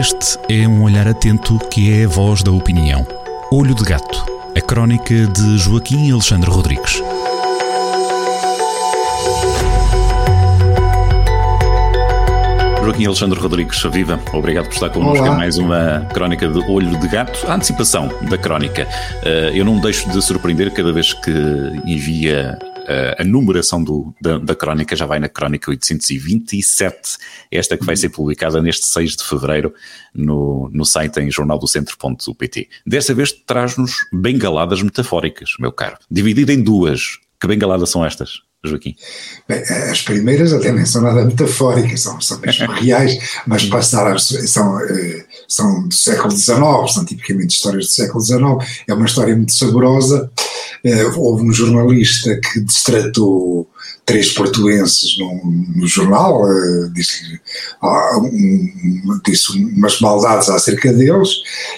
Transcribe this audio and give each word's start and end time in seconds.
Este 0.00 0.38
é 0.48 0.66
um 0.66 0.82
olhar 0.82 1.06
atento 1.06 1.58
que 1.68 1.92
é 1.92 2.06
a 2.06 2.08
voz 2.08 2.42
da 2.42 2.50
opinião. 2.50 3.06
Olho 3.52 3.74
de 3.74 3.84
Gato, 3.84 4.24
a 4.56 4.60
crónica 4.62 5.26
de 5.26 5.58
Joaquim 5.58 6.10
Alexandre 6.10 6.48
Rodrigues. 6.48 7.02
Joaquim 12.82 13.04
Alexandre 13.04 13.38
Rodrigues, 13.38 13.82
viva, 13.92 14.18
obrigado 14.32 14.68
por 14.68 14.72
estar 14.72 14.88
connosco 14.88 15.26
em 15.26 15.36
mais 15.36 15.58
uma 15.58 16.06
crónica 16.14 16.48
de 16.48 16.60
Olho 16.60 16.98
de 16.98 17.06
Gato, 17.06 17.46
a 17.46 17.56
antecipação 17.56 18.08
da 18.22 18.38
crónica. 18.38 18.88
Eh, 19.22 19.50
eu 19.52 19.66
não 19.66 19.74
me 19.74 19.82
deixo 19.82 20.08
de 20.08 20.22
surpreender 20.22 20.72
cada 20.72 20.94
vez 20.94 21.12
que 21.12 21.30
envia 21.84 22.58
a 23.18 23.24
numeração 23.24 23.82
do, 23.82 24.14
da, 24.20 24.38
da, 24.38 24.54
crónica 24.54 24.96
já 24.96 25.06
vai 25.06 25.18
na 25.18 25.28
crónica 25.28 25.70
827, 25.70 27.18
esta 27.50 27.76
que 27.76 27.84
vai 27.84 27.96
ser 27.96 28.08
publicada 28.08 28.60
neste 28.60 28.86
6 28.86 29.16
de 29.16 29.24
fevereiro 29.24 29.72
no, 30.14 30.68
no 30.72 30.84
site 30.84 31.20
em 31.20 31.30
jornaldocentro.pt. 31.30 32.68
Desta 32.86 33.14
vez 33.14 33.32
traz-nos 33.32 33.92
bengaladas 34.12 34.82
metafóricas, 34.82 35.52
meu 35.58 35.72
caro, 35.72 35.98
dividida 36.10 36.52
em 36.52 36.62
duas. 36.62 37.18
Que 37.40 37.46
bengaladas 37.46 37.88
são 37.88 38.04
estas? 38.04 38.42
Joaquim? 38.62 38.94
Bem, 39.48 39.62
as 39.62 40.02
primeiras 40.02 40.52
até 40.52 40.70
nem 40.70 40.84
são 40.84 41.00
nada 41.00 41.24
metafóricas, 41.24 42.02
são, 42.02 42.20
são 42.20 42.38
mesmo 42.40 42.66
reais, 42.72 43.18
mas 43.46 43.64
passaram, 43.64 44.18
são, 44.18 44.80
eh, 44.80 45.24
são 45.48 45.88
do 45.88 45.94
século 45.94 46.30
XIX, 46.30 46.60
são 46.92 47.04
tipicamente 47.06 47.54
histórias 47.54 47.86
do 47.86 47.92
século 47.92 48.22
XIX. 48.22 48.82
É 48.86 48.92
uma 48.92 49.06
história 49.06 49.34
muito 49.34 49.52
saborosa. 49.52 50.30
Eh, 50.84 51.04
houve 51.16 51.44
um 51.44 51.52
jornalista 51.52 52.38
que 52.40 52.60
destratou 52.60 53.68
três 54.06 54.32
portuenses 54.32 55.18
no, 55.18 55.86
jornal, 55.86 56.42
uh, 56.42 56.92
disse, 56.92 57.40
um, 57.82 59.20
disse 59.24 59.52
umas 59.52 60.00
maldades 60.00 60.48
acerca 60.48 60.92
deles, 60.92 61.30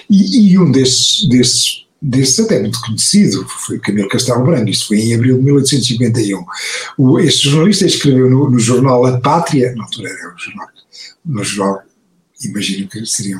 e, 0.09 0.51
e 0.51 0.59
um 0.59 0.71
desses, 0.71 1.27
desses 1.27 1.83
desse 2.03 2.41
até 2.41 2.59
muito 2.59 2.81
conhecido, 2.81 3.47
foi 3.47 3.79
Camilo 3.79 4.09
Castelo 4.09 4.43
Branco, 4.43 4.69
isso 4.69 4.87
foi 4.87 4.99
em 4.99 5.15
abril 5.15 5.37
de 5.37 5.43
1851. 5.43 6.45
O, 6.97 7.17
este 7.17 7.49
jornalista 7.49 7.85
escreveu 7.85 8.29
no, 8.29 8.49
no, 8.49 8.59
jornal 8.59 9.05
A 9.05 9.21
Pátria, 9.21 9.73
na 9.73 9.83
altura 9.83 10.09
era 10.09 10.35
o 10.35 10.37
jornal, 10.37 10.67
no 11.25 11.43
jornal, 11.43 11.81
imagino 12.45 12.87
que 12.87 13.05
seria 13.05 13.37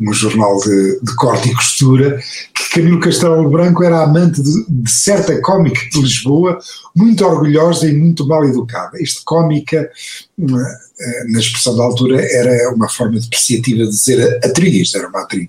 um, 0.00 0.12
jornal 0.12 0.58
de, 0.58 1.00
de, 1.00 1.14
corte 1.16 1.48
e 1.48 1.54
costura, 1.54 2.18
que 2.54 2.70
Camilo 2.74 3.00
Castelo 3.00 3.48
Branco 3.50 3.82
era 3.82 4.02
amante 4.02 4.42
de, 4.42 4.64
de, 4.68 4.90
certa 4.90 5.40
cómica 5.40 5.80
de 5.90 6.00
Lisboa, 6.00 6.58
muito 6.94 7.24
orgulhosa 7.24 7.88
e 7.88 7.94
muito 7.94 8.26
mal 8.26 8.44
educada. 8.44 8.92
Este 9.00 9.24
cómica, 9.24 9.76
eh, 9.78 11.24
na 11.28 11.38
expressão 11.38 11.76
da 11.76 11.84
altura, 11.84 12.20
era 12.20 12.72
uma 12.74 12.88
forma 12.88 13.18
depreciativa 13.18 13.84
de 13.84 13.90
dizer 13.90 14.38
atriz, 14.44 14.94
era 14.94 15.08
uma 15.08 15.22
atriz. 15.22 15.48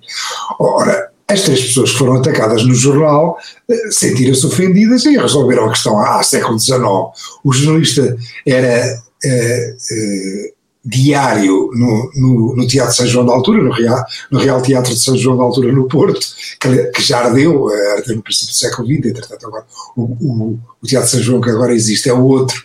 Ora, 0.59 1.11
as 1.29 1.41
três 1.41 1.61
pessoas 1.61 1.91
que 1.91 1.97
foram 1.99 2.15
atacadas 2.15 2.63
no 2.65 2.73
jornal 2.73 3.37
eh, 3.69 3.91
sentiram-se 3.91 4.45
ofendidas 4.47 5.05
e 5.05 5.15
resolveram 5.15 5.65
a 5.65 5.69
questão 5.69 5.99
há 5.99 6.23
século 6.23 6.59
XIX. 6.59 6.81
O 7.43 7.53
jornalista 7.53 8.17
era 8.47 8.99
eh, 9.23 9.75
eh, 9.91 10.53
diário 10.83 11.69
no, 11.73 12.11
no, 12.15 12.55
no, 12.55 12.67
Teatro 12.67 12.91
de 12.91 12.97
São 12.97 13.07
João 13.07 13.25
da 13.25 13.33
Altura, 13.33 13.61
no 13.61 13.71
Real, 13.71 14.03
no 14.31 14.39
Real 14.39 14.61
Teatro 14.61 14.93
de 14.93 14.99
São 14.99 15.17
João 15.17 15.37
da 15.37 15.43
Altura, 15.43 15.71
no 15.71 15.87
Porto, 15.87 16.25
que, 16.59 16.83
que 16.91 17.01
já 17.03 17.25
ardeu, 17.25 17.67
ardeu 17.97 18.15
no 18.15 18.23
princípio 18.23 18.53
do 18.53 18.57
século 18.57 18.87
XX, 18.87 19.05
entretanto 19.05 19.47
agora 19.47 19.65
o, 19.95 20.01
o, 20.03 20.59
o, 20.81 20.87
Teatro 20.87 21.09
de 21.09 21.15
São 21.15 21.21
João 21.21 21.41
que 21.41 21.49
agora 21.49 21.73
existe 21.73 22.09
é 22.09 22.13
o 22.13 22.23
outro. 22.23 22.61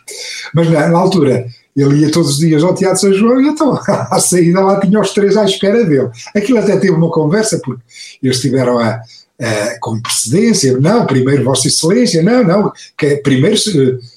Mas 0.54 0.70
na, 0.70 0.88
na 0.88 0.98
altura 0.98 1.46
ele 1.76 2.02
ia 2.02 2.10
todos 2.10 2.30
os 2.30 2.38
dias 2.38 2.62
ao 2.62 2.74
Teatro 2.74 3.00
São 3.00 3.12
João 3.12 3.40
e 3.40 3.48
então 3.48 3.74
à 3.88 4.20
saída 4.20 4.60
lá 4.60 4.80
tinha 4.80 5.00
os 5.00 5.12
três 5.12 5.36
à 5.36 5.44
espera 5.44 5.84
dele. 5.84 6.08
Aquilo 6.34 6.58
até 6.58 6.76
teve 6.76 6.92
uma 6.92 7.10
conversa, 7.10 7.60
porque 7.64 7.82
eles 8.22 8.40
tiveram 8.40 8.78
a, 8.78 9.00
a 9.44 9.78
com 9.80 10.00
precedência, 10.00 10.78
não, 10.78 11.06
primeiro 11.06 11.44
Vossa 11.44 11.68
Excelência, 11.68 12.22
não, 12.22 12.42
não, 12.42 12.72
que 12.96 13.16
primeiro, 13.16 13.58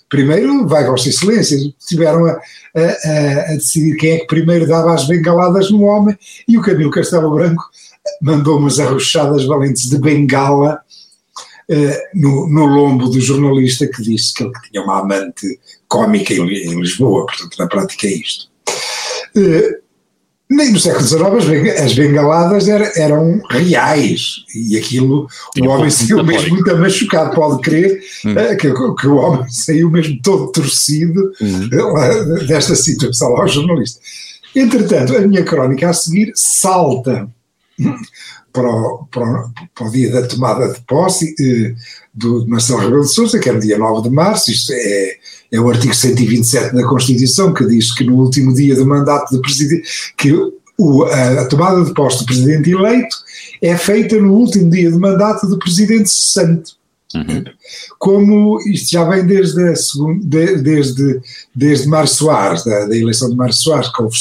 primeiro 0.10 0.68
vai 0.68 0.86
Vossa 0.86 1.10
Excelência, 1.10 1.58
tiveram 1.86 2.26
a, 2.26 2.32
a, 2.32 3.52
a, 3.52 3.56
decidir 3.56 3.98
quem 3.98 4.12
é 4.12 4.20
que 4.20 4.28
primeiro 4.28 4.68
dava 4.68 4.94
as 4.94 5.06
bengaladas 5.06 5.70
no 5.70 5.84
homem 5.84 6.18
e 6.48 6.58
o 6.58 6.62
Camilo 6.62 6.92
Castelo 6.92 7.34
Branco 7.34 7.64
mandou 8.22 8.58
umas 8.58 8.80
arrochadas 8.80 9.44
valentes 9.46 9.90
de 9.90 9.98
bengala 10.00 10.80
uh, 11.70 12.18
no, 12.18 12.48
no 12.48 12.66
lombo 12.66 13.10
do 13.10 13.20
jornalista 13.20 13.86
que 13.88 14.02
disse 14.02 14.34
que 14.34 14.44
ele 14.44 14.54
tinha 14.72 14.84
uma 14.84 15.00
amante 15.00 15.60
cómica 15.90 16.34
em, 16.34 16.42
em 16.42 16.80
Lisboa, 16.80 17.26
portanto, 17.26 17.58
na 17.60 17.68
prática 17.68 18.08
é 18.08 18.14
isto. 18.14 18.48
Uh, 19.36 19.87
no 20.50 20.80
século 20.80 21.06
XIX 21.06 21.82
as 21.82 21.94
bengaladas 21.94 22.68
eram, 22.70 22.90
eram 22.96 23.42
reais 23.50 24.46
e 24.56 24.78
aquilo 24.78 25.28
o 25.60 25.68
homem 25.68 25.90
saiu 25.90 26.24
mesmo 26.24 26.56
muito 26.56 26.78
machucado, 26.78 27.36
pode 27.36 27.62
crer 27.62 28.02
hum. 28.26 28.34
Eh, 28.38 28.56
que, 28.56 28.72
que, 28.72 29.08
o 29.08 29.16
homem 29.16 29.50
saiu 29.50 29.92
mesmo 29.92 30.18
todo 30.24 30.52
torcido 30.52 31.32
hum. 31.42 31.70
desta 32.48 32.76
situação 32.76 33.36
ao 33.36 33.48
jornalista. 33.48 34.00
Entretanto, 34.56 35.16
a 35.16 35.22
minha 35.22 35.44
crónica 35.44 35.90
a 35.90 35.94
seguir 35.94 36.32
salta 36.34 37.30
para 38.52 38.70
o, 38.70 39.06
para 39.12 39.24
o, 39.24 39.52
para 39.74 39.88
o 39.88 39.92
dia 39.92 40.12
da 40.12 40.28
tomada 40.28 40.74
de 40.74 40.82
posse 40.82 41.36
eh, 41.40 41.76
do 42.14 42.48
Marcelo 42.48 42.80
Rebelo 42.80 43.02
de 43.02 43.14
Sousa, 43.14 43.40
que 43.40 43.50
era 43.50 43.60
dia 43.60 43.78
9 43.78 44.10
de 44.10 44.16
março, 44.16 44.52
isto 44.52 44.74
é, 44.74 45.18
é 45.52 45.60
o 45.60 45.70
artigo 45.70 45.94
127 45.94 46.76
da 46.76 46.88
Constituição, 46.88 47.54
que 47.54 47.66
diz 47.66 47.94
que 47.94 48.04
no 48.04 48.16
último 48.16 48.54
dia 48.54 48.76
do 48.76 48.86
mandato 48.86 49.36
do 49.36 49.42
presidente, 49.42 49.88
que 50.18 50.34
o, 50.78 51.04
a, 51.04 51.42
a, 51.42 51.46
tomada 51.46 51.84
de 51.84 51.94
posse 51.94 52.20
do 52.20 52.26
presidente 52.26 52.72
eleito 52.72 53.16
é 53.62 53.76
feita 53.78 54.18
no 54.18 54.34
último 54.34 54.70
dia 54.70 54.92
de 54.92 54.98
mandato 54.98 55.48
do 55.48 55.60
presidente 55.60 56.10
cessante. 56.10 56.78
Uhum. 57.16 57.44
Como 57.98 58.60
isto 58.68 58.92
já 58.92 59.04
vem 59.06 59.26
desde, 59.26 59.76
segunda, 59.76 60.20
de, 60.24 60.58
desde, 60.58 61.22
desde 61.56 61.88
Mário 61.88 62.10
Soares, 62.10 62.66
da, 62.66 62.86
da 62.86 62.96
eleição 62.96 63.30
de 63.30 63.36
Mário 63.36 63.54
Soares, 63.54 63.90
que 63.90 64.02
houve, 64.02 64.18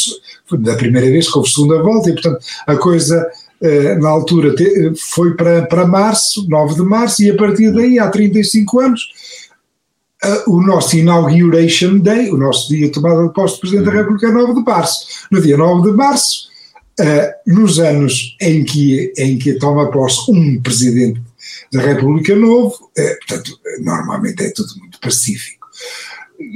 da 0.62 0.77
primeira 0.77 1.11
vez 1.11 1.31
que 1.31 1.37
houve 1.37 1.50
segunda 1.50 1.83
volta, 1.83 2.11
e 2.11 2.12
portanto 2.12 2.39
a 2.66 2.77
coisa 2.77 3.28
na 4.00 4.09
altura 4.09 4.55
foi 4.97 5.34
para, 5.34 5.67
para 5.67 5.87
março, 5.87 6.47
9 6.49 6.75
de 6.75 6.83
março, 6.83 7.22
e 7.22 7.31
a 7.31 7.37
partir 7.37 7.72
daí, 7.72 7.99
há 7.99 8.09
35 8.09 8.81
anos, 8.81 9.09
eh, 10.22 10.44
o 10.47 10.61
nosso 10.61 10.97
Inauguration 10.97 11.99
Day, 11.99 12.31
o 12.31 12.37
nosso 12.37 12.69
dia 12.69 12.87
de 12.87 12.93
tomada 12.93 13.27
de 13.27 13.33
posse 13.33 13.56
do 13.56 13.61
Presidente 13.61 13.84
da 13.84 13.91
uhum. 13.93 13.99
República 13.99 14.27
é 14.27 14.33
9 14.33 14.55
de 14.55 14.65
março. 14.65 15.06
No 15.31 15.41
dia 15.41 15.56
9 15.56 15.91
de 15.91 15.97
março, 15.97 16.49
eh, 16.99 17.34
nos 17.47 17.78
anos 17.78 18.37
em 18.41 18.65
que, 18.65 19.12
em 19.16 19.39
que 19.39 19.55
toma 19.55 19.91
posse 19.91 20.31
um 20.31 20.61
Presidente 20.61 21.21
da 21.72 21.83
República 21.83 22.34
novo, 22.34 22.91
portanto, 22.95 23.59
normalmente 23.81 24.43
é 24.43 24.50
tudo 24.50 24.69
muito 24.78 24.99
pacífico. 25.00 25.66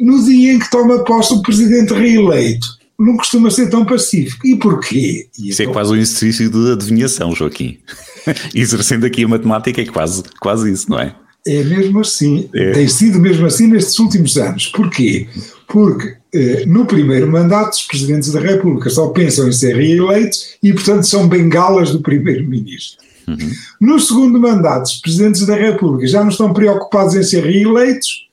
No 0.03 0.25
dia 0.25 0.55
em 0.55 0.59
que 0.59 0.71
toma 0.71 1.05
posse 1.05 1.35
o 1.35 1.43
Presidente 1.43 1.93
reeleito, 1.93 2.80
não 3.01 3.17
costuma 3.17 3.51
ser 3.51 3.71
tão 3.71 3.85
pacífico. 3.85 4.47
E 4.47 4.57
porquê? 4.57 5.29
E 5.39 5.49
Isso 5.49 5.63
é 5.63 5.65
então, 5.65 5.73
é 5.73 5.75
quase 5.75 5.93
um 5.93 5.97
exercício 5.97 6.51
de 6.51 6.73
adivinhação, 6.73 7.35
Joaquim. 7.35 7.79
Exercendo 8.55 9.07
aqui 9.07 9.25
a 9.25 9.29
matemática 9.29 9.81
é 9.81 9.87
quase, 9.87 10.23
quase 10.39 10.71
isso, 10.71 10.91
não 10.91 11.01
é? 11.01 11.15
É 11.47 11.65
mesmo 11.65 12.01
assim. 12.01 12.51
É. 12.55 12.73
Tem 12.73 12.87
sido 12.87 13.19
mesmo 13.19 13.47
assim 13.47 13.67
nestes 13.67 13.99
últimos 13.99 14.37
anos. 14.37 14.67
Porquê? 14.67 15.27
Porque 15.67 16.17
eh, 16.35 16.65
no 16.67 16.85
primeiro 16.85 17.31
mandato 17.31 17.73
os 17.73 17.83
presidentes 17.85 18.31
da 18.33 18.41
República 18.41 18.91
só 18.91 19.09
pensam 19.09 19.49
em 19.49 19.53
ser 19.53 19.77
reeleitos 19.77 20.57
e, 20.63 20.71
portanto, 20.71 21.05
são 21.05 21.27
bengalas 21.27 21.93
do 21.93 22.03
primeiro-ministro. 22.03 22.99
Uhum. 23.27 23.51
No 23.81 23.99
segundo 23.99 24.39
mandato, 24.39 24.87
os 24.87 24.97
presidentes 24.97 25.47
da 25.47 25.55
República 25.55 26.07
já 26.07 26.21
não 26.21 26.29
estão 26.29 26.53
preocupados 26.53 27.15
em 27.15 27.23
ser 27.23 27.45
reeleitos 27.45 28.29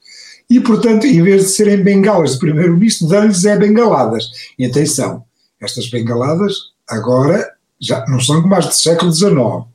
e, 0.49 0.59
portanto, 0.59 1.05
em 1.05 1.21
vez 1.21 1.43
de 1.43 1.49
serem 1.49 1.83
bengalas 1.83 2.33
do 2.33 2.39
primeiro-ministro, 2.39 3.07
dão-lhes 3.07 3.43
é 3.45 3.57
bengaladas. 3.57 4.25
E 4.57 4.65
atenção, 4.65 5.23
estas 5.61 5.89
bengaladas 5.89 6.53
agora 6.87 7.51
já 7.79 8.05
não 8.07 8.19
são 8.19 8.41
como 8.41 8.55
as 8.55 8.65
do 8.67 8.73
século 8.73 9.11
XIX, 9.11 9.65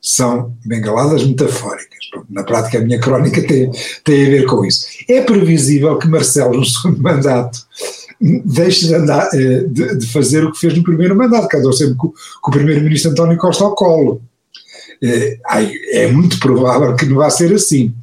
são 0.00 0.54
bengaladas 0.64 1.24
metafóricas. 1.24 1.98
Na 2.28 2.42
prática, 2.42 2.78
a 2.78 2.80
minha 2.80 3.00
crónica 3.00 3.42
tem, 3.42 3.70
tem 4.04 4.26
a 4.26 4.30
ver 4.30 4.46
com 4.46 4.64
isso. 4.64 4.86
É 5.08 5.20
previsível 5.22 5.98
que 5.98 6.08
Marcelo, 6.08 6.56
no 6.56 6.64
segundo 6.66 7.02
mandato, 7.02 7.58
deixe 8.20 8.86
de, 8.86 8.94
andar, 8.94 9.28
eh, 9.34 9.64
de, 9.66 9.98
de 9.98 10.06
fazer 10.06 10.44
o 10.44 10.52
que 10.52 10.58
fez 10.58 10.74
no 10.74 10.82
primeiro 10.82 11.16
mandato, 11.16 11.48
que 11.48 11.56
andou 11.56 11.72
sempre 11.72 11.96
com, 11.96 12.12
com 12.40 12.50
o 12.50 12.54
primeiro-ministro 12.54 13.10
António 13.10 13.38
Costa 13.38 13.64
ao 13.64 13.74
colo. 13.74 14.22
É, 15.02 15.38
é 15.92 16.06
muito 16.08 16.38
provável 16.40 16.94
que 16.96 17.06
não 17.06 17.16
vá 17.16 17.30
ser 17.30 17.52
assim. 17.52 17.94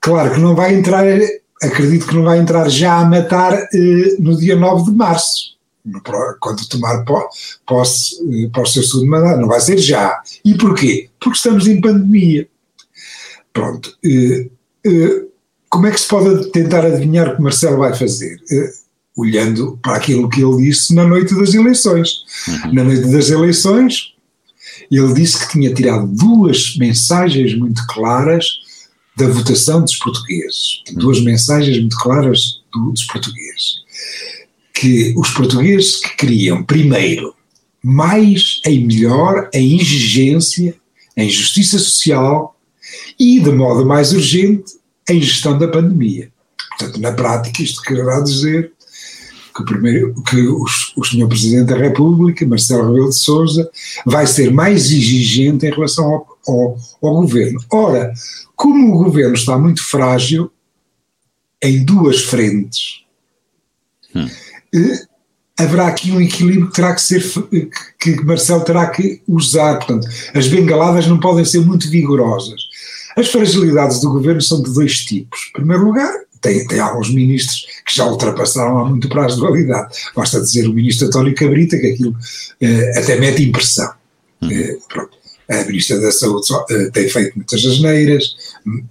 Claro 0.00 0.34
que 0.34 0.40
não 0.40 0.54
vai 0.54 0.74
entrar 0.74 1.04
acredito 1.62 2.06
que 2.06 2.14
não 2.14 2.24
vai 2.24 2.38
entrar 2.38 2.68
já 2.68 2.98
a 2.98 3.04
matar 3.04 3.54
eh, 3.54 4.16
no 4.18 4.36
dia 4.36 4.56
9 4.56 4.90
de 4.90 4.96
março, 4.96 5.58
no, 5.84 6.00
quando 6.40 6.68
tomar 6.68 7.04
posse 7.66 8.16
eh, 8.30 8.48
para 8.52 8.62
o 8.62 8.66
seu 8.66 8.82
segundo 8.82 9.10
mandato, 9.10 9.40
não 9.40 9.48
vai 9.48 9.60
ser 9.60 9.78
já. 9.78 10.20
E 10.44 10.54
porquê? 10.54 11.08
Porque 11.20 11.36
estamos 11.36 11.66
em 11.66 11.80
pandemia. 11.80 12.48
Pronto. 13.52 13.96
Eh, 14.04 14.48
eh, 14.86 15.24
como 15.68 15.86
é 15.86 15.90
que 15.90 16.00
se 16.00 16.08
pode 16.08 16.50
tentar 16.50 16.84
adivinhar 16.84 17.28
o 17.28 17.36
que 17.36 17.42
Marcelo 17.42 17.78
vai 17.78 17.94
fazer? 17.94 18.40
Olhando 19.16 19.78
para 19.82 19.96
aquilo 19.96 20.28
que 20.28 20.42
ele 20.42 20.68
disse 20.68 20.94
na 20.94 21.04
noite 21.04 21.34
das 21.34 21.54
eleições. 21.54 22.24
Uhum. 22.48 22.74
Na 22.74 22.84
noite 22.84 23.08
das 23.08 23.30
eleições, 23.30 24.14
ele 24.90 25.12
disse 25.14 25.38
que 25.38 25.52
tinha 25.52 25.72
tirado 25.72 26.06
duas 26.06 26.76
mensagens 26.76 27.56
muito 27.56 27.86
claras 27.86 28.44
da 29.16 29.28
votação 29.28 29.82
dos 29.82 29.96
portugueses. 29.96 30.82
Duas 30.92 31.20
mensagens 31.20 31.78
muito 31.78 31.96
claras 31.96 32.60
do, 32.72 32.90
dos 32.92 33.04
portugueses. 33.04 33.80
Que 34.72 35.14
os 35.16 35.30
portugueses 35.30 35.96
que 35.96 36.16
queriam, 36.16 36.62
primeiro, 36.62 37.34
mais 37.82 38.60
e 38.66 38.78
melhor 38.78 39.48
em 39.52 39.80
exigência, 39.80 40.74
em 41.16 41.28
justiça 41.28 41.78
social 41.78 42.56
e, 43.18 43.40
de 43.40 43.50
modo 43.50 43.84
mais 43.84 44.12
urgente, 44.12 44.72
em 45.08 45.20
gestão 45.20 45.58
da 45.58 45.68
pandemia. 45.68 46.30
Portanto, 46.78 47.00
na 47.00 47.12
prática, 47.12 47.62
isto 47.62 47.82
quererá 47.82 48.20
dizer 48.20 48.72
que 49.54 49.62
o, 49.62 49.64
primeiro, 49.64 50.14
que 50.22 50.40
o, 50.46 50.64
o 50.96 51.04
Sr. 51.04 51.26
Presidente 51.28 51.66
da 51.66 51.76
República, 51.76 52.46
Marcelo 52.46 52.86
Rebelo 52.86 53.10
de 53.10 53.18
Sousa, 53.18 53.68
vai 54.06 54.26
ser 54.26 54.52
mais 54.52 54.90
exigente 54.90 55.66
em 55.66 55.70
relação 55.70 56.06
ao, 56.06 56.29
ao, 56.46 56.76
ao 57.02 57.14
Governo. 57.20 57.60
Ora, 57.70 58.12
como 58.56 58.94
o 58.94 59.04
Governo 59.04 59.34
está 59.34 59.58
muito 59.58 59.82
frágil, 59.82 60.50
em 61.62 61.84
duas 61.84 62.22
frentes, 62.22 63.02
hum. 64.14 64.28
eh, 64.74 65.06
haverá 65.58 65.88
aqui 65.88 66.10
um 66.10 66.20
equilíbrio 66.20 66.68
que 66.68 66.74
terá 66.74 66.94
que 66.94 67.02
ser 67.02 67.22
que 67.98 68.24
Marcelo 68.24 68.64
terá 68.64 68.88
que 68.88 69.22
usar. 69.28 69.76
Portanto, 69.76 70.08
as 70.34 70.48
bengaladas 70.48 71.06
não 71.06 71.20
podem 71.20 71.44
ser 71.44 71.60
muito 71.60 71.90
vigorosas. 71.90 72.60
As 73.16 73.28
fragilidades 73.28 74.00
do 74.00 74.10
governo 74.10 74.40
são 74.40 74.62
de 74.62 74.72
dois 74.72 75.04
tipos. 75.04 75.48
Em 75.50 75.52
primeiro 75.52 75.84
lugar, 75.84 76.12
tem, 76.40 76.66
tem 76.66 76.80
alguns 76.80 77.12
ministros 77.12 77.66
que 77.84 77.94
já 77.94 78.06
ultrapassaram 78.06 78.78
há 78.78 78.88
muito 78.88 79.08
prazo 79.08 79.36
de 79.36 79.42
validade. 79.42 79.94
Basta 80.16 80.40
dizer 80.40 80.66
o 80.66 80.72
ministro 80.72 81.08
António 81.08 81.34
Cabrita 81.34 81.76
que 81.78 81.88
aquilo 81.88 82.16
eh, 82.60 82.98
até 82.98 83.18
mete 83.18 83.42
impressão. 83.42 83.92
Hum. 84.40 84.48
Eh, 84.50 84.78
a 85.50 85.64
ministra 85.64 86.00
da 86.00 86.12
Saúde 86.12 86.46
eh, 86.70 86.90
tem 86.92 87.08
feito 87.08 87.34
muitas 87.36 87.64
asneiras, 87.64 88.36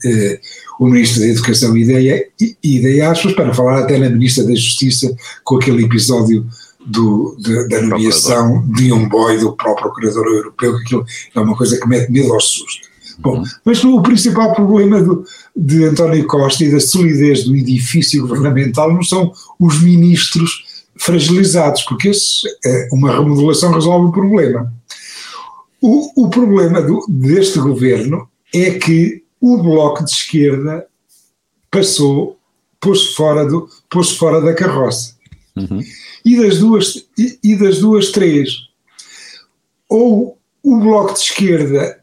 eh, 0.03 0.39
o 0.79 0.87
ministro 0.87 1.21
da 1.21 1.27
Educação 1.27 1.75
e 1.77 1.85
de, 1.85 2.57
e 2.63 2.79
de 2.79 3.01
aspas, 3.01 3.33
para 3.33 3.53
falar 3.53 3.79
até 3.79 3.97
na 3.97 4.09
ministra 4.09 4.43
da 4.43 4.53
Justiça 4.53 5.15
com 5.43 5.55
aquele 5.55 5.85
episódio 5.85 6.45
do, 6.85 7.35
de, 7.39 7.67
da 7.67 7.81
nomeação 7.81 8.65
de 8.73 8.91
um 8.91 9.07
boy 9.07 9.37
do 9.37 9.53
próprio 9.53 9.91
Procurador 9.91 10.25
Europeu, 10.25 10.75
que 10.77 10.81
aquilo 10.81 11.05
é 11.35 11.39
uma 11.39 11.55
coisa 11.55 11.79
que 11.79 11.87
mete 11.87 12.11
medo 12.11 12.33
ao 12.33 12.41
susto. 12.41 12.89
Bom, 13.19 13.43
mas 13.65 13.83
o 13.83 14.01
principal 14.01 14.53
problema 14.53 15.01
do, 15.01 15.25
de 15.55 15.83
António 15.83 16.25
Costa 16.25 16.63
e 16.63 16.71
da 16.71 16.79
solidez 16.79 17.43
do 17.43 17.55
edifício 17.55 18.21
governamental 18.21 18.93
não 18.93 19.03
são 19.03 19.31
os 19.59 19.81
ministros 19.81 20.63
fragilizados, 20.97 21.83
porque 21.83 22.09
esse, 22.09 22.47
é, 22.65 22.87
uma 22.91 23.11
remodelação 23.11 23.73
resolve 23.73 24.07
o 24.07 24.11
problema. 24.11 24.71
O, 25.81 26.25
o 26.25 26.29
problema 26.29 26.81
do, 26.81 27.05
deste 27.07 27.59
governo 27.59 28.29
é 28.53 28.71
que 28.71 29.23
o 29.39 29.57
bloco 29.61 30.03
de 30.03 30.11
esquerda 30.11 30.85
passou, 31.71 32.37
pôs 32.79 33.13
fora, 33.13 33.45
do, 33.45 33.69
pôs 33.89 34.11
fora 34.11 34.41
da 34.41 34.53
carroça. 34.53 35.15
Uhum. 35.55 35.81
E, 36.25 36.37
das 36.37 36.59
duas, 36.59 37.07
e, 37.17 37.39
e 37.43 37.55
das 37.55 37.79
duas, 37.79 38.11
três. 38.11 38.49
Ou 39.87 40.37
o 40.61 40.79
bloco 40.79 41.13
de 41.13 41.19
esquerda 41.19 41.99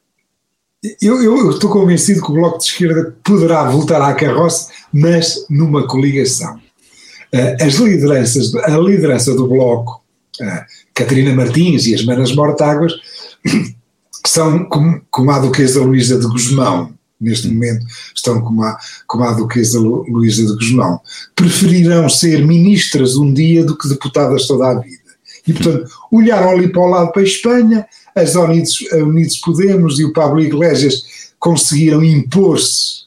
eu, 1.01 1.23
eu, 1.23 1.51
estou 1.51 1.71
convencido 1.71 2.23
que 2.23 2.31
o 2.31 2.35
Bloco 2.35 2.59
de 2.59 2.65
Esquerda 2.65 3.17
poderá 3.25 3.65
voltar 3.65 4.01
à 4.03 4.15
carroça, 4.15 4.71
mas 4.93 5.47
numa 5.49 5.87
coligação. 5.87 6.57
Uh, 7.35 7.65
as 7.65 7.75
lideranças, 7.75 8.55
a 8.55 8.77
liderança 8.79 9.35
do 9.35 9.49
Bloco, 9.49 10.03
uh, 10.41 10.65
Catarina 10.95 11.35
Martins 11.35 11.87
e 11.87 11.95
as 11.95 12.05
Manas 12.05 12.35
Mortáguas, 12.35 12.93
são 14.27 14.65
como, 14.67 15.01
como 15.11 15.31
a 15.31 15.39
Duquesa 15.39 15.83
Luísa 15.83 16.19
de 16.19 16.27
Guzmão, 16.27 16.95
neste 17.21 17.49
momento 17.49 17.87
estão 18.15 18.41
como 18.43 18.63
a, 18.63 18.77
como 19.07 19.25
a 19.25 19.33
Duquesa 19.33 19.81
Luísa 19.81 20.47
de 20.47 20.55
Guzmão, 20.55 21.01
preferirão 21.35 22.09
ser 22.09 22.45
ministras 22.45 23.17
um 23.17 23.33
dia 23.33 23.65
do 23.65 23.77
que 23.77 23.89
deputadas 23.89 24.47
toda 24.47 24.69
a 24.69 24.75
vida. 24.75 25.07
E, 25.47 25.53
portanto, 25.53 25.89
olharam 26.11 26.51
ali 26.51 26.69
para 26.69 26.83
o 26.83 26.87
lado 26.87 27.13
para 27.13 27.23
a 27.23 27.25
Espanha, 27.25 27.87
as 28.15 28.35
Unidos, 28.35 28.85
a 28.93 28.97
Unidos 28.97 29.37
Podemos 29.39 29.99
e 30.01 30.05
o 30.05 30.13
Pablo 30.13 30.41
Iglesias 30.41 31.03
conseguiram 31.39 32.03
impor-se, 32.03 33.07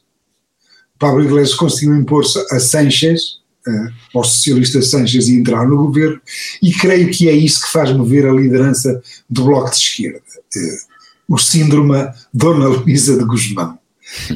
Pablo 0.98 1.24
Iglesias 1.24 1.56
conseguiu 1.56 1.96
impor-se 1.96 2.38
a 2.52 2.60
Sanchez, 2.60 3.39
uh, 3.68 4.18
ao 4.18 4.24
socialista 4.24 4.82
Sanchez 4.82 5.28
e 5.28 5.36
entrar 5.36 5.68
no 5.68 5.78
governo, 5.78 6.22
e 6.62 6.72
creio 6.72 7.10
que 7.10 7.30
é 7.30 7.34
isso 7.34 7.62
que 7.62 7.72
faz 7.72 7.92
mover 7.92 8.26
a 8.26 8.34
liderança 8.34 9.02
do 9.30 9.46
Bloco 9.46 9.70
de 9.70 9.78
Esquerda, 9.78 10.20
uh, 10.20 11.34
o 11.34 11.38
síndrome 11.38 12.08
Dona 12.34 12.68
Luísa 12.68 13.18
de 13.18 13.26
Guzmão. 13.26 13.78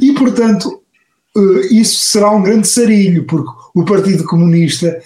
E, 0.02 0.14
portanto, 0.14 0.82
uh, 1.36 1.60
isso 1.72 2.06
será 2.06 2.32
um 2.32 2.44
grande 2.44 2.68
sarilho, 2.68 3.26
porque 3.26 3.52
o 3.74 3.84
Partido 3.84 4.24
Comunista, 4.26 5.02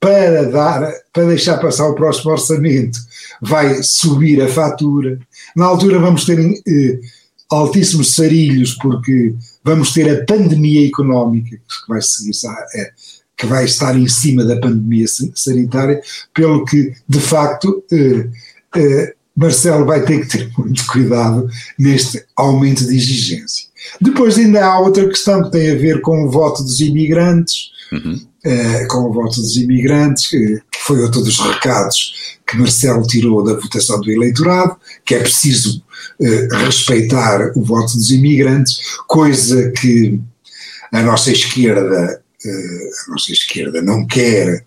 para 0.00 0.44
dar, 0.44 0.92
para 1.12 1.26
deixar 1.26 1.58
passar 1.58 1.88
o 1.88 1.94
próximo 1.94 2.30
orçamento, 2.30 2.98
vai 3.40 3.82
subir 3.82 4.40
a 4.42 4.48
fatura. 4.48 5.18
Na 5.54 5.66
altura 5.66 5.98
vamos 5.98 6.24
ter 6.24 6.38
eh, 6.38 7.00
altíssimos 7.50 8.14
sarilhos, 8.14 8.74
porque 8.74 9.34
vamos 9.64 9.92
ter 9.92 10.08
a 10.10 10.24
pandemia 10.24 10.86
económica 10.86 11.56
que 11.56 11.88
vai 11.88 12.00
seguir, 12.02 12.32
é, 12.74 12.90
que 13.36 13.46
vai 13.46 13.64
estar 13.64 13.96
em 13.96 14.08
cima 14.08 14.44
da 14.44 14.58
pandemia 14.60 15.06
sanitária, 15.34 16.00
pelo 16.34 16.64
que, 16.64 16.92
de 17.08 17.20
facto, 17.20 17.84
eh, 17.92 18.28
eh, 18.76 19.14
Marcelo 19.36 19.86
vai 19.86 20.04
ter 20.04 20.26
que 20.26 20.36
ter 20.36 20.50
muito 20.58 20.84
cuidado 20.86 21.48
neste 21.78 22.24
aumento 22.36 22.84
de 22.84 22.96
exigência. 22.96 23.68
Depois 24.00 24.36
ainda 24.36 24.66
há 24.66 24.80
outra 24.80 25.08
questão 25.08 25.44
que 25.44 25.52
tem 25.52 25.70
a 25.70 25.76
ver 25.76 26.00
com 26.00 26.24
o 26.24 26.30
voto 26.30 26.64
dos 26.64 26.80
imigrantes, 26.80 27.70
uhum. 27.92 28.20
Eh, 28.44 28.86
com 28.86 28.98
o 28.98 29.12
voto 29.12 29.40
dos 29.40 29.56
imigrantes, 29.56 30.28
que, 30.28 30.38
que 30.70 30.78
foi 30.78 31.02
outro 31.02 31.20
dos 31.22 31.40
recados 31.40 32.38
que 32.46 32.56
Marcelo 32.56 33.04
tirou 33.04 33.42
da 33.42 33.54
votação 33.54 34.00
do 34.00 34.08
eleitorado, 34.12 34.76
que 35.04 35.16
é 35.16 35.18
preciso 35.18 35.82
eh, 36.20 36.46
respeitar 36.52 37.50
o 37.56 37.64
voto 37.64 37.94
dos 37.94 38.12
imigrantes, 38.12 38.78
coisa 39.08 39.72
que 39.72 40.20
a 40.92 41.02
nossa 41.02 41.32
esquerda, 41.32 42.22
eh, 42.46 42.90
a 43.08 43.10
nossa 43.10 43.32
esquerda 43.32 43.82
não 43.82 44.06
quer 44.06 44.64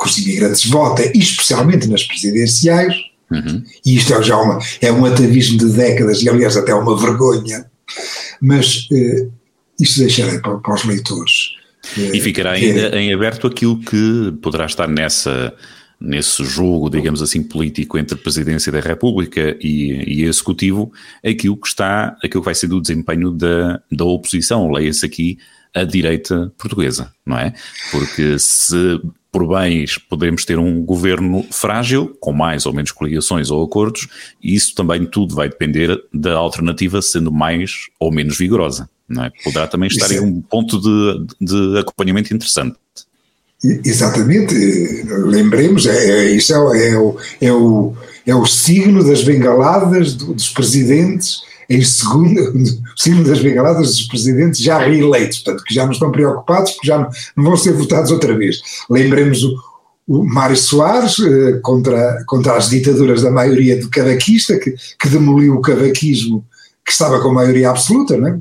que 0.00 0.06
os 0.06 0.18
imigrantes 0.18 0.64
votem, 0.66 1.10
especialmente 1.16 1.88
nas 1.88 2.04
presidenciais, 2.04 2.94
uhum. 3.32 3.64
e 3.84 3.96
isto 3.96 4.14
é 4.14 4.22
já 4.22 4.36
uma, 4.36 4.60
é 4.80 4.92
um 4.92 5.04
atavismo 5.04 5.58
de 5.58 5.72
décadas, 5.72 6.22
e 6.22 6.28
aliás 6.28 6.56
até 6.56 6.72
uma 6.72 6.96
vergonha, 6.96 7.66
mas 8.40 8.86
isto 9.80 9.98
deixarei 9.98 10.38
para, 10.38 10.56
para 10.58 10.74
os 10.74 10.84
leitores. 10.84 11.55
E 11.96 12.20
ficará 12.20 12.52
ainda 12.52 12.98
em 12.98 13.12
aberto 13.12 13.46
aquilo 13.46 13.78
que 13.80 14.32
poderá 14.42 14.66
estar 14.66 14.88
nessa, 14.88 15.54
nesse 16.00 16.44
jogo, 16.44 16.90
digamos 16.90 17.22
assim, 17.22 17.42
político 17.42 17.98
entre 17.98 18.16
Presidência 18.16 18.70
da 18.70 18.80
República 18.80 19.56
e, 19.60 20.20
e 20.20 20.24
Executivo, 20.24 20.92
aquilo 21.24 21.56
que 21.56 21.68
está, 21.68 22.16
aquilo 22.22 22.42
que 22.42 22.46
vai 22.46 22.54
ser 22.54 22.66
do 22.66 22.80
desempenho 22.80 23.30
da, 23.30 23.80
da 23.90 24.04
oposição, 24.04 24.70
leia-se 24.70 25.04
aqui 25.06 25.38
a 25.74 25.84
direita 25.84 26.52
portuguesa, 26.56 27.12
não 27.24 27.38
é? 27.38 27.52
Porque 27.90 28.38
se 28.38 29.00
por 29.36 29.46
bens 29.46 29.98
podemos 29.98 30.46
ter 30.46 30.58
um 30.58 30.82
governo 30.82 31.44
frágil, 31.50 32.16
com 32.18 32.32
mais 32.32 32.64
ou 32.64 32.72
menos 32.72 32.90
coligações 32.90 33.50
ou 33.50 33.62
acordos, 33.62 34.08
e 34.42 34.54
isso 34.54 34.74
também 34.74 35.04
tudo 35.04 35.34
vai 35.34 35.46
depender 35.46 35.94
da 36.10 36.32
alternativa 36.36 37.02
sendo 37.02 37.30
mais 37.30 37.72
ou 38.00 38.10
menos 38.10 38.38
vigorosa, 38.38 38.88
não 39.06 39.24
é? 39.24 39.32
Poderá 39.44 39.66
também 39.66 39.88
estar 39.88 40.10
em 40.10 40.16
é 40.16 40.20
um 40.22 40.40
ponto 40.40 40.80
de, 40.80 41.26
de 41.38 41.78
acompanhamento 41.78 42.34
interessante. 42.34 42.78
Exatamente, 43.62 44.54
lembremos, 45.04 45.84
é, 45.84 46.28
é, 46.28 46.30
isso 46.30 46.54
é, 46.54 46.88
é, 46.88 46.98
o, 46.98 47.16
é, 47.38 47.52
o, 47.52 47.94
é 48.26 48.34
o 48.34 48.46
signo 48.46 49.04
das 49.04 49.22
bengaladas 49.22 50.14
do, 50.14 50.32
dos 50.32 50.48
presidentes 50.48 51.42
em 51.68 51.82
segundo, 51.82 52.52
segundo 52.96 53.28
das 53.28 53.40
bengaladas 53.40 53.88
dos 53.88 54.02
presidentes 54.02 54.60
já 54.60 54.78
reeleitos, 54.78 55.38
portanto, 55.38 55.64
que 55.64 55.74
já 55.74 55.84
não 55.84 55.92
estão 55.92 56.10
preocupados, 56.10 56.72
porque 56.72 56.86
já 56.86 56.98
não, 56.98 57.08
não 57.36 57.44
vão 57.44 57.56
ser 57.56 57.72
votados 57.72 58.10
outra 58.10 58.36
vez. 58.36 58.60
Lembremos 58.88 59.42
o, 59.42 59.56
o 60.06 60.24
Mário 60.24 60.56
Soares 60.56 61.18
eh, 61.18 61.58
contra, 61.62 62.24
contra 62.26 62.56
as 62.56 62.70
ditaduras 62.70 63.22
da 63.22 63.30
maioria 63.30 63.80
do 63.80 63.90
cavaquista, 63.90 64.58
que, 64.58 64.74
que 64.98 65.08
demoliu 65.08 65.54
o 65.54 65.60
cavaquismo 65.60 66.44
que 66.84 66.92
estava 66.92 67.20
com 67.20 67.32
maioria 67.32 67.70
absoluta, 67.70 68.16
não 68.16 68.28
é? 68.28 68.38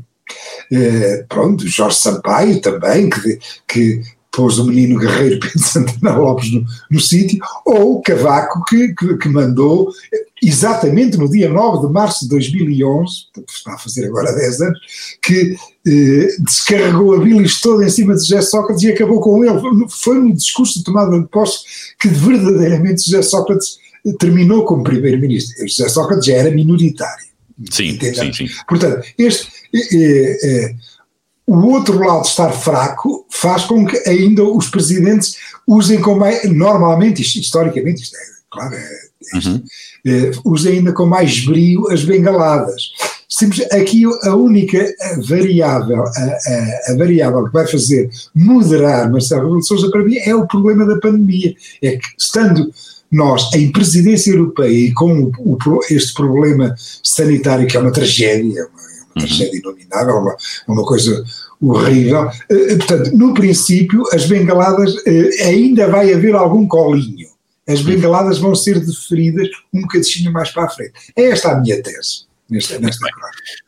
Eh, 0.72 1.26
pronto, 1.28 1.68
Jorge 1.68 1.98
Sampaio 1.98 2.62
também, 2.62 3.10
que, 3.10 3.40
que 3.68 4.02
pôs 4.36 4.60
o 4.60 4.66
menino 4.66 5.00
guerreiro 5.00 5.40
Pedro 5.42 5.60
Santana 5.60 6.18
Lopes 6.18 6.52
no, 6.52 6.66
no 6.92 7.00
sítio, 7.00 7.40
ou 7.66 8.02
Cavaco 8.02 8.64
que, 8.66 8.90
que, 8.94 9.18
que 9.18 9.30
mandou 9.30 9.92
exatamente 10.44 11.18
no 11.18 11.30
dia 11.30 11.50
9 11.50 11.88
de 11.88 11.94
março 11.94 12.26
de 12.26 12.30
2011, 12.30 13.14
portanto 13.34 13.54
está 13.54 13.74
a 13.74 13.78
fazer 13.78 14.06
agora 14.06 14.34
10 14.34 14.62
anos, 14.62 14.80
que 15.22 15.56
eh, 15.88 16.28
descarregou 16.40 17.16
a 17.16 17.20
bilis 17.20 17.62
toda 17.62 17.86
em 17.86 17.90
cima 17.90 18.14
de 18.14 18.22
José 18.22 18.42
Sócrates 18.42 18.84
e 18.84 18.92
acabou 18.92 19.20
com 19.22 19.44
ele. 19.44 19.60
Foi 19.90 20.20
no 20.20 20.34
discurso 20.34 20.80
de 20.80 20.84
tomada 20.84 21.20
de 21.20 21.28
posse 21.28 21.60
que 22.00 22.10
verdadeiramente 22.10 23.06
José 23.06 23.22
Sócrates 23.22 23.78
terminou 24.20 24.66
como 24.66 24.84
primeiro-ministro. 24.84 25.68
José 25.68 25.90
Sócrates 25.90 26.26
já 26.26 26.36
era 26.36 26.52
minoritário. 26.52 27.26
Sim, 27.72 27.98
sim, 28.00 28.34
sim. 28.34 28.48
Portanto, 28.68 29.08
este, 29.18 29.48
eh, 29.74 30.38
eh, 30.44 30.76
o 31.48 31.68
outro 31.68 32.00
lado 32.00 32.26
estar 32.26 32.52
fraco 32.52 33.26
faz 33.30 33.66
com 33.66 33.86
que 33.86 33.98
ainda 34.10 34.44
os 34.44 34.68
presidentes 34.68 35.36
usem 35.68 36.02
com 36.02 36.16
mais, 36.16 36.50
normalmente, 36.52 37.22
isto, 37.22 37.40
historicamente, 37.40 38.02
isto 38.02 38.16
é, 38.16 38.20
claro, 38.50 38.76
é, 38.76 39.38
uhum. 39.38 39.64
é, 40.08 40.32
usem 40.44 40.80
ainda 40.80 40.92
com 40.92 41.06
mais 41.06 41.46
brio 41.46 41.92
as 41.92 42.04
bengaladas. 42.04 42.92
Temos 43.38 43.60
aqui 43.72 44.04
a 44.24 44.34
única 44.34 44.88
variável, 45.28 46.04
a, 46.04 46.10
a, 46.10 46.92
a, 46.92 46.98
variável 46.98 47.46
que 47.46 47.52
vai 47.52 47.68
fazer 47.68 48.10
moderar 48.34 49.12
Marcelo 49.12 49.42
Rebelo 49.42 49.60
de 49.60 49.68
Sousa 49.68 49.92
para 49.92 50.04
mim 50.04 50.16
é 50.18 50.34
o 50.34 50.48
problema 50.48 50.86
da 50.86 50.98
pandemia. 51.00 51.54
É 51.82 51.98
que 51.98 52.08
estando 52.18 52.72
nós 53.12 53.54
em 53.54 53.72
presidência 53.72 54.32
europeia 54.32 54.88
e 54.88 54.94
com 54.94 55.32
o, 55.38 55.58
o, 55.58 55.80
este 55.90 56.14
problema 56.14 56.76
sanitário 57.04 57.68
que 57.68 57.76
é 57.76 57.80
uma 57.80 57.92
tragédia, 57.92 58.68
uma, 58.68 58.82
uma. 58.82 58.95
Tragédia 59.16 59.60
inominável, 59.60 60.16
uma, 60.16 60.36
uma 60.68 60.86
coisa 60.86 61.24
horrível. 61.62 62.30
Uh, 62.52 62.78
portanto, 62.78 63.12
no 63.16 63.34
princípio, 63.34 64.04
as 64.14 64.26
bengaladas, 64.26 64.94
uh, 64.94 65.44
ainda 65.44 65.88
vai 65.88 66.14
haver 66.14 66.36
algum 66.36 66.68
colinho. 66.68 67.28
As 67.68 67.80
uhum. 67.80 67.86
bengaladas 67.86 68.38
vão 68.38 68.54
ser 68.54 68.80
deferidas 68.80 69.50
um 69.74 69.82
bocadinho 69.82 70.32
mais 70.32 70.52
para 70.52 70.66
a 70.66 70.70
frente. 70.70 70.94
É 71.16 71.24
esta 71.26 71.52
a 71.52 71.60
minha 71.60 71.82
tese. 71.82 72.26
Nesta, 72.48 72.78
nesta 72.78 73.08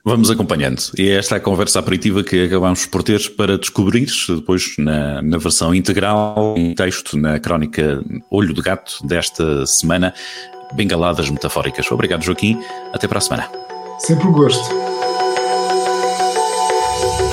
Vamos 0.05 0.29
acompanhando. 0.29 0.79
E 0.95 1.09
é 1.09 1.15
esta 1.15 1.37
a 1.37 1.39
conversa 1.39 1.79
aperitiva 1.79 2.23
que 2.23 2.45
acabamos 2.45 2.85
por 2.85 3.01
ter 3.01 3.19
para 3.35 3.57
descobrir 3.57 4.07
depois 4.27 4.75
na, 4.77 5.19
na 5.21 5.37
versão 5.39 5.73
integral, 5.73 6.53
em 6.55 6.75
texto, 6.75 7.17
na 7.17 7.39
crónica 7.39 8.03
Olho 8.29 8.53
de 8.53 8.61
Gato 8.61 8.99
desta 9.03 9.65
semana. 9.65 10.13
Bengaladas 10.75 11.29
metafóricas. 11.29 11.91
Obrigado, 11.91 12.23
Joaquim. 12.23 12.59
Até 12.93 13.07
para 13.07 13.17
a 13.17 13.21
semana. 13.21 13.49
Sempre 13.99 14.27
um 14.27 14.31
gosto. 14.31 14.96